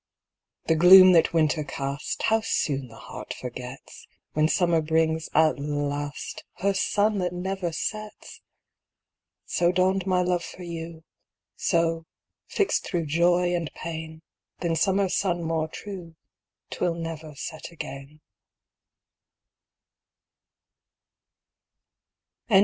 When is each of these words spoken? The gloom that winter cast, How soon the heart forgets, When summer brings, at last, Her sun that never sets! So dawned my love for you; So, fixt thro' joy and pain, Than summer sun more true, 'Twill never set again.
The 0.65 0.73
gloom 0.73 1.11
that 1.11 1.31
winter 1.31 1.63
cast, 1.63 2.23
How 2.23 2.41
soon 2.43 2.87
the 2.87 2.95
heart 2.97 3.35
forgets, 3.35 4.07
When 4.33 4.47
summer 4.47 4.81
brings, 4.81 5.29
at 5.35 5.59
last, 5.59 6.43
Her 6.53 6.73
sun 6.73 7.19
that 7.19 7.31
never 7.33 7.71
sets! 7.71 8.41
So 9.45 9.71
dawned 9.71 10.07
my 10.07 10.23
love 10.23 10.43
for 10.43 10.63
you; 10.63 11.03
So, 11.55 12.07
fixt 12.47 12.83
thro' 12.87 13.05
joy 13.05 13.53
and 13.55 13.71
pain, 13.75 14.23
Than 14.61 14.75
summer 14.75 15.07
sun 15.07 15.43
more 15.43 15.67
true, 15.67 16.15
'Twill 16.71 16.95
never 16.95 17.35
set 17.35 17.69
again. 17.71 18.21